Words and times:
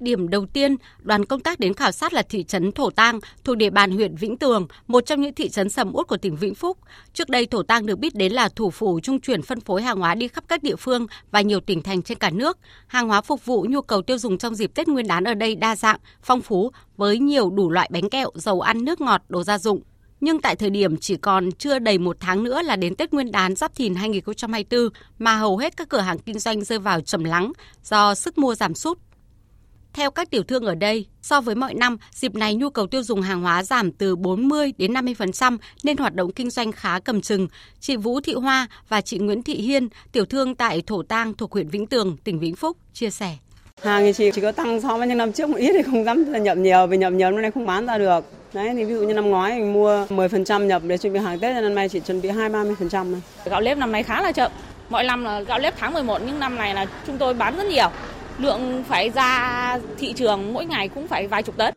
Điểm 0.00 0.28
đầu 0.28 0.46
tiên, 0.46 0.76
đoàn 1.02 1.24
công 1.24 1.40
tác 1.40 1.60
đến 1.60 1.74
khảo 1.74 1.92
sát 1.92 2.12
là 2.12 2.22
thị 2.22 2.44
trấn 2.44 2.72
Thổ 2.72 2.90
Tang 2.90 3.20
thuộc 3.44 3.56
địa 3.56 3.70
bàn 3.70 3.90
huyện 3.90 4.16
Vĩnh 4.16 4.38
Tường, 4.38 4.66
một 4.86 5.06
trong 5.06 5.20
những 5.20 5.34
thị 5.34 5.48
trấn 5.48 5.68
sầm 5.68 5.90
uất 5.94 6.06
của 6.06 6.16
tỉnh 6.16 6.36
Vĩnh 6.36 6.54
Phúc. 6.54 6.78
Trước 7.14 7.28
đây 7.28 7.46
Thổ 7.46 7.62
Tang 7.62 7.86
được 7.86 7.98
biết 7.98 8.14
đến 8.14 8.32
là 8.32 8.48
thủ 8.48 8.70
phủ 8.70 9.00
trung 9.00 9.20
chuyển 9.20 9.42
phân 9.42 9.60
phối 9.60 9.82
hàng 9.82 9.98
hóa 9.98 10.14
đi 10.14 10.28
khắp 10.28 10.44
các 10.48 10.62
địa 10.62 10.76
phương 10.76 11.06
và 11.30 11.40
nhiều 11.40 11.60
tỉnh 11.60 11.82
thành 11.82 12.02
trên 12.02 12.18
cả 12.18 12.30
nước. 12.30 12.58
Hàng 12.86 13.08
hóa 13.08 13.20
phục 13.20 13.44
vụ 13.44 13.66
nhu 13.68 13.82
cầu 13.82 14.02
tiêu 14.02 14.18
dùng 14.18 14.38
trong 14.38 14.54
dịp 14.54 14.74
Tết 14.74 14.88
Nguyên 14.88 15.06
đán 15.06 15.24
ở 15.24 15.34
đây 15.34 15.54
đa 15.54 15.76
dạng, 15.76 15.98
phong 16.22 16.40
phú 16.40 16.70
với 16.96 17.18
nhiều 17.18 17.50
đủ 17.50 17.70
loại 17.70 17.88
bánh 17.92 18.10
kẹo, 18.10 18.30
dầu 18.34 18.60
ăn, 18.60 18.84
nước 18.84 19.00
ngọt, 19.00 19.22
đồ 19.28 19.42
gia 19.42 19.58
dụng. 19.58 19.82
Nhưng 20.20 20.40
tại 20.40 20.56
thời 20.56 20.70
điểm 20.70 20.96
chỉ 20.96 21.16
còn 21.16 21.52
chưa 21.52 21.78
đầy 21.78 21.98
một 21.98 22.16
tháng 22.20 22.44
nữa 22.44 22.62
là 22.62 22.76
đến 22.76 22.94
Tết 22.94 23.12
Nguyên 23.12 23.32
đán 23.32 23.56
Giáp 23.56 23.74
Thìn 23.74 23.94
2024 23.94 24.88
mà 25.18 25.36
hầu 25.36 25.56
hết 25.56 25.76
các 25.76 25.88
cửa 25.88 26.00
hàng 26.00 26.18
kinh 26.18 26.38
doanh 26.38 26.64
rơi 26.64 26.78
vào 26.78 27.00
trầm 27.00 27.24
lắng 27.24 27.52
do 27.84 28.14
sức 28.14 28.38
mua 28.38 28.54
giảm 28.54 28.74
sút. 28.74 28.98
Theo 29.92 30.10
các 30.10 30.30
tiểu 30.30 30.42
thương 30.42 30.64
ở 30.64 30.74
đây, 30.74 31.06
so 31.22 31.40
với 31.40 31.54
mọi 31.54 31.74
năm, 31.74 31.96
dịp 32.12 32.34
này 32.34 32.54
nhu 32.54 32.70
cầu 32.70 32.86
tiêu 32.86 33.02
dùng 33.02 33.22
hàng 33.22 33.42
hóa 33.42 33.62
giảm 33.62 33.92
từ 33.92 34.16
40 34.16 34.72
đến 34.78 34.92
50% 34.92 35.58
nên 35.82 35.96
hoạt 35.96 36.14
động 36.14 36.32
kinh 36.32 36.50
doanh 36.50 36.72
khá 36.72 37.00
cầm 37.00 37.20
chừng. 37.20 37.48
Chị 37.80 37.96
Vũ 37.96 38.20
Thị 38.20 38.34
Hoa 38.34 38.66
và 38.88 39.00
chị 39.00 39.18
Nguyễn 39.18 39.42
Thị 39.42 39.54
Hiên, 39.54 39.88
tiểu 40.12 40.24
thương 40.24 40.54
tại 40.54 40.82
Thổ 40.86 41.02
Tang 41.02 41.34
thuộc 41.34 41.52
huyện 41.52 41.68
Vĩnh 41.68 41.86
Tường, 41.86 42.16
tỉnh 42.24 42.38
Vĩnh 42.38 42.56
Phúc, 42.56 42.76
chia 42.94 43.10
sẻ. 43.10 43.36
Hàng 43.82 44.02
thì 44.02 44.12
chỉ, 44.12 44.30
chỉ 44.34 44.40
có 44.40 44.52
tăng 44.52 44.80
so 44.80 44.98
với 44.98 45.08
những 45.08 45.18
năm 45.18 45.32
trước 45.32 45.48
một 45.48 45.56
ít 45.56 45.72
thì 45.72 45.82
không 45.82 46.04
dám 46.04 46.42
nhập 46.42 46.58
nhiều 46.58 46.86
vì 46.86 46.96
nhập 46.96 47.12
nhiều 47.12 47.30
năm 47.30 47.42
nay 47.42 47.50
không 47.50 47.66
bán 47.66 47.86
ra 47.86 47.98
được. 47.98 48.24
Đấy 48.52 48.70
thì 48.74 48.84
ví 48.84 48.94
dụ 48.94 49.00
như 49.00 49.14
năm 49.14 49.28
ngoái 49.30 49.58
mình 49.58 49.72
mua 49.72 50.06
10% 50.06 50.66
nhập 50.66 50.82
để 50.86 50.98
chuẩn 50.98 51.12
bị 51.12 51.18
hàng 51.18 51.38
Tết 51.38 51.62
năm 51.62 51.74
nay 51.74 51.88
chỉ 51.88 52.00
chuẩn 52.00 52.20
bị 52.20 52.28
2 52.28 52.50
30% 52.50 52.74
thôi. 52.90 53.22
Gạo 53.44 53.60
lếp 53.60 53.78
năm 53.78 53.92
nay 53.92 54.02
khá 54.02 54.22
là 54.22 54.32
chậm. 54.32 54.52
Mọi 54.88 55.04
năm 55.04 55.24
là 55.24 55.40
gạo 55.40 55.58
lếp 55.58 55.74
tháng 55.78 55.92
11 55.92 56.22
nhưng 56.26 56.38
năm 56.38 56.56
này 56.56 56.74
là 56.74 56.86
chúng 57.06 57.18
tôi 57.18 57.34
bán 57.34 57.56
rất 57.56 57.66
nhiều. 57.66 57.90
Lượng 58.40 58.84
phải 58.88 59.10
ra 59.10 59.78
thị 59.98 60.12
trường 60.12 60.52
mỗi 60.52 60.66
ngày 60.66 60.88
cũng 60.88 61.08
phải 61.08 61.28
vài 61.28 61.42
chục 61.42 61.56
tấn. 61.56 61.74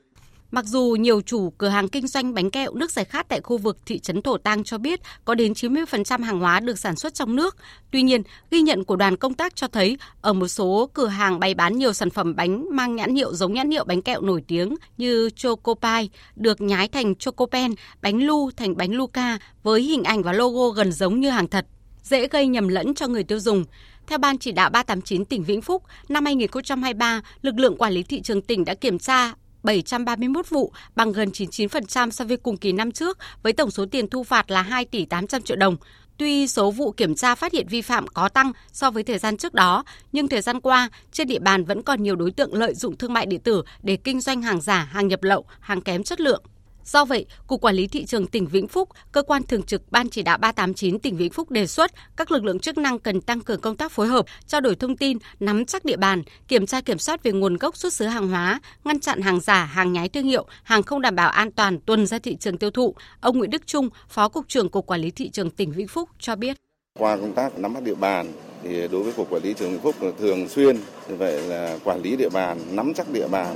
Mặc 0.52 0.66
dù 0.66 0.96
nhiều 1.00 1.22
chủ 1.22 1.54
cửa 1.58 1.68
hàng 1.68 1.90
kinh 1.90 2.08
doanh 2.08 2.34
bánh 2.34 2.52
kẹo 2.52 2.74
nước 2.74 2.92
giải 2.92 3.06
khát 3.06 3.30
tại 3.30 3.42
khu 3.42 3.58
vực 3.58 3.78
thị 3.86 4.00
trấn 4.00 4.22
Thổ 4.22 4.38
Tang 4.38 4.64
cho 4.64 4.78
biết 4.78 5.00
có 5.26 5.36
đến 5.36 5.54
90% 5.54 6.24
hàng 6.24 6.40
hóa 6.40 6.60
được 6.60 6.80
sản 6.80 6.96
xuất 6.96 7.14
trong 7.14 7.36
nước, 7.36 7.58
tuy 7.92 8.02
nhiên, 8.02 8.24
ghi 8.52 8.62
nhận 8.62 8.84
của 8.84 8.96
đoàn 8.96 9.18
công 9.18 9.34
tác 9.34 9.56
cho 9.56 9.68
thấy 9.68 9.98
ở 10.22 10.34
một 10.34 10.48
số 10.48 10.90
cửa 10.94 11.08
hàng 11.08 11.40
bày 11.40 11.54
bán 11.54 11.78
nhiều 11.78 11.94
sản 11.94 12.10
phẩm 12.10 12.36
bánh 12.36 12.66
mang 12.72 12.96
nhãn 12.96 13.16
hiệu 13.16 13.34
giống 13.34 13.54
nhãn 13.54 13.72
hiệu 13.72 13.84
bánh 13.84 14.02
kẹo 14.02 14.22
nổi 14.22 14.44
tiếng 14.48 14.76
như 14.98 15.30
Chocopie 15.36 16.08
được 16.36 16.62
nhái 16.62 16.88
thành 16.88 17.16
Chocopen, 17.16 17.72
bánh 18.02 18.24
lu 18.24 18.52
thành 18.52 18.78
bánh 18.78 18.92
Luca 18.92 19.38
với 19.64 19.82
hình 19.82 20.04
ảnh 20.04 20.24
và 20.24 20.34
logo 20.34 20.70
gần 20.70 20.92
giống 20.92 21.20
như 21.20 21.30
hàng 21.30 21.48
thật, 21.48 21.66
dễ 22.04 22.28
gây 22.28 22.48
nhầm 22.48 22.68
lẫn 22.68 22.94
cho 22.94 23.08
người 23.08 23.24
tiêu 23.24 23.40
dùng. 23.40 23.66
Theo 24.08 24.18
Ban 24.18 24.38
chỉ 24.38 24.52
đạo 24.52 24.70
389 24.70 25.26
tỉnh 25.26 25.44
Vĩnh 25.44 25.62
Phúc, 25.62 25.84
năm 26.10 26.26
2023, 26.26 27.22
lực 27.42 27.56
lượng 27.56 27.78
quản 27.78 27.94
lý 27.94 28.04
thị 28.04 28.22
trường 28.22 28.42
tỉnh 28.42 28.66
đã 28.66 28.74
kiểm 28.74 29.00
tra 29.00 29.34
731 29.64 30.50
vụ, 30.50 30.72
bằng 30.96 31.12
gần 31.12 31.30
99% 31.30 32.10
so 32.10 32.26
với 32.26 32.38
cùng 32.38 32.58
kỳ 32.58 32.72
năm 32.72 32.92
trước, 32.92 33.18
với 33.44 33.54
tổng 33.54 33.72
số 33.72 33.86
tiền 33.86 34.10
thu 34.10 34.24
phạt 34.24 34.52
là 34.52 34.62
2 34.62 34.86
tỷ 34.86 35.06
800 35.06 35.42
triệu 35.42 35.58
đồng. 35.58 35.78
Tuy 36.18 36.48
số 36.48 36.72
vụ 36.72 36.92
kiểm 36.92 37.16
tra 37.16 37.36
phát 37.36 37.54
hiện 37.54 37.68
vi 37.70 37.82
phạm 37.82 38.08
có 38.08 38.30
tăng 38.30 38.52
so 38.72 38.92
với 38.92 39.04
thời 39.04 39.18
gian 39.18 39.38
trước 39.38 39.54
đó, 39.54 39.84
nhưng 40.12 40.28
thời 40.28 40.42
gian 40.42 40.62
qua, 40.62 40.90
trên 41.12 41.28
địa 41.28 41.40
bàn 41.40 41.66
vẫn 41.66 41.82
còn 41.84 42.04
nhiều 42.04 42.16
đối 42.16 42.32
tượng 42.32 42.54
lợi 42.54 42.74
dụng 42.74 42.98
thương 42.98 43.14
mại 43.14 43.26
điện 43.26 43.40
tử 43.40 43.64
để 43.84 43.96
kinh 43.96 44.22
doanh 44.22 44.42
hàng 44.42 44.62
giả, 44.62 44.90
hàng 44.92 45.08
nhập 45.08 45.24
lậu, 45.24 45.46
hàng 45.60 45.82
kém 45.82 46.04
chất 46.04 46.22
lượng. 46.22 46.44
Do 46.86 47.06
vậy, 47.06 47.26
Cục 47.48 47.62
Quản 47.62 47.76
lý 47.76 47.88
Thị 47.88 48.06
trường 48.06 48.28
tỉnh 48.28 48.48
Vĩnh 48.48 48.68
Phúc, 48.68 48.90
cơ 49.12 49.24
quan 49.24 49.44
thường 49.44 49.64
trực 49.64 49.92
Ban 49.92 50.10
chỉ 50.10 50.22
đạo 50.22 50.38
389 50.38 51.00
tỉnh 51.00 51.18
Vĩnh 51.18 51.32
Phúc 51.32 51.52
đề 51.52 51.68
xuất 51.68 51.92
các 52.18 52.32
lực 52.32 52.44
lượng 52.44 52.60
chức 52.60 52.78
năng 52.78 53.00
cần 53.00 53.22
tăng 53.22 53.42
cường 53.42 53.62
công 53.62 53.76
tác 53.76 53.92
phối 53.92 54.08
hợp, 54.08 54.26
trao 54.48 54.62
đổi 54.62 54.76
thông 54.76 54.98
tin, 54.98 55.18
nắm 55.40 55.66
chắc 55.66 55.86
địa 55.86 55.98
bàn, 55.98 56.24
kiểm 56.48 56.66
tra 56.66 56.82
kiểm 56.82 56.98
soát 56.98 57.24
về 57.24 57.32
nguồn 57.32 57.58
gốc 57.58 57.78
xuất 57.78 57.94
xứ 57.94 58.06
hàng 58.06 58.28
hóa, 58.28 58.60
ngăn 58.84 59.00
chặn 59.00 59.22
hàng 59.22 59.40
giả, 59.40 59.66
hàng 59.66 59.94
nhái 59.94 60.10
thương 60.10 60.26
hiệu, 60.26 60.46
hàng 60.64 60.84
không 60.84 61.02
đảm 61.02 61.16
bảo 61.16 61.30
an 61.30 61.52
toàn 61.52 61.80
tuần 61.80 62.06
ra 62.06 62.20
thị 62.20 62.36
trường 62.36 62.58
tiêu 62.58 62.72
thụ. 62.72 62.96
Ông 63.22 63.38
Nguyễn 63.38 63.50
Đức 63.50 63.68
Trung, 63.68 63.90
Phó 64.10 64.30
Cục 64.30 64.48
trưởng 64.48 64.70
Cục 64.70 64.86
Quản 64.86 65.02
lý 65.02 65.12
Thị 65.12 65.30
trường 65.30 65.50
tỉnh 65.50 65.72
Vĩnh 65.72 65.88
Phúc 65.88 66.10
cho 66.20 66.36
biết. 66.36 66.58
Qua 67.00 67.18
công 67.18 67.34
tác 67.34 67.60
nắm 67.60 67.74
bắt 67.74 67.84
địa 67.84 67.96
bàn, 67.96 68.34
thì 68.64 68.88
đối 68.88 69.04
với 69.04 69.14
Cục 69.14 69.30
Quản 69.30 69.44
lý 69.44 69.50
Thị 69.50 69.56
trường 69.60 69.72
Vĩnh 69.72 69.82
Phúc 69.82 69.96
thường 70.20 70.50
xuyên 70.50 70.76
như 71.10 71.16
vậy 71.16 71.42
là 71.42 71.78
quản 71.84 72.02
lý 72.02 72.16
địa 72.16 72.30
bàn, 72.30 72.58
nắm 72.72 72.94
chắc 72.94 73.10
địa 73.10 73.28
bàn, 73.28 73.56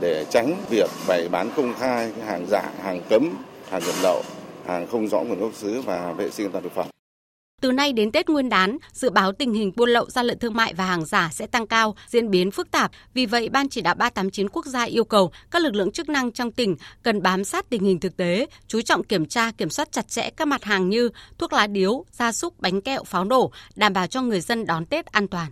để 0.00 0.26
tránh 0.30 0.56
việc 0.70 0.90
bày 1.08 1.28
bán 1.28 1.50
công 1.56 1.74
khai 1.78 2.12
hàng 2.26 2.46
giả, 2.50 2.70
hàng 2.82 3.02
cấm, 3.10 3.28
hàng 3.70 3.82
nhập 3.86 3.94
lậu, 4.02 4.22
hàng 4.66 4.86
không 4.86 5.08
rõ 5.08 5.20
nguồn 5.20 5.40
gốc 5.40 5.54
xứ 5.54 5.80
và 5.80 6.12
vệ 6.12 6.30
sinh 6.30 6.46
an 6.46 6.52
toàn 6.52 6.64
thực 6.64 6.74
phẩm. 6.74 6.86
Từ 7.62 7.72
nay 7.72 7.92
đến 7.92 8.12
Tết 8.12 8.28
Nguyên 8.28 8.48
đán, 8.48 8.78
dự 8.92 9.10
báo 9.10 9.32
tình 9.32 9.52
hình 9.52 9.72
buôn 9.76 9.90
lậu, 9.90 10.10
gian 10.10 10.26
lận 10.26 10.38
thương 10.38 10.54
mại 10.54 10.74
và 10.74 10.86
hàng 10.86 11.04
giả 11.04 11.28
sẽ 11.32 11.46
tăng 11.46 11.66
cao, 11.66 11.94
diễn 12.06 12.30
biến 12.30 12.50
phức 12.50 12.70
tạp. 12.70 12.90
Vì 13.14 13.26
vậy, 13.26 13.48
Ban 13.48 13.68
chỉ 13.68 13.80
đạo 13.80 13.94
389 13.94 14.48
quốc 14.48 14.66
gia 14.66 14.82
yêu 14.82 15.04
cầu 15.04 15.32
các 15.50 15.62
lực 15.62 15.74
lượng 15.74 15.92
chức 15.92 16.08
năng 16.08 16.32
trong 16.32 16.52
tỉnh 16.52 16.76
cần 17.02 17.22
bám 17.22 17.44
sát 17.44 17.70
tình 17.70 17.84
hình 17.84 18.00
thực 18.00 18.16
tế, 18.16 18.46
chú 18.66 18.80
trọng 18.80 19.04
kiểm 19.04 19.26
tra, 19.26 19.50
kiểm 19.50 19.70
soát 19.70 19.92
chặt 19.92 20.08
chẽ 20.08 20.30
các 20.30 20.48
mặt 20.48 20.64
hàng 20.64 20.88
như 20.88 21.08
thuốc 21.38 21.52
lá 21.52 21.66
điếu, 21.66 22.04
gia 22.12 22.32
súc, 22.32 22.60
bánh 22.60 22.80
kẹo, 22.80 23.04
pháo 23.04 23.24
nổ, 23.24 23.52
đảm 23.74 23.92
bảo 23.92 24.06
cho 24.06 24.22
người 24.22 24.40
dân 24.40 24.66
đón 24.66 24.86
Tết 24.86 25.06
an 25.06 25.28
toàn. 25.28 25.40